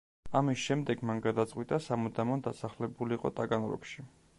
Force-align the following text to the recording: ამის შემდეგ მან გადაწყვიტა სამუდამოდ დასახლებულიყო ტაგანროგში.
ამის 0.37 0.63
შემდეგ 0.69 1.03
მან 1.09 1.21
გადაწყვიტა 1.27 1.81
სამუდამოდ 1.89 2.45
დასახლებულიყო 2.49 3.37
ტაგანროგში. 3.41 4.13